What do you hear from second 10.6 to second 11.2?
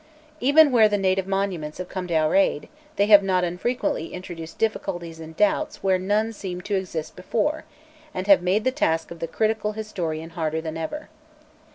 ever.